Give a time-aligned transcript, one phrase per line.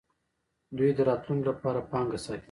[0.77, 2.39] دوی د راتلونکي لپاره پانګه ساتي.